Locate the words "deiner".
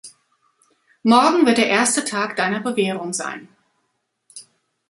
2.35-2.59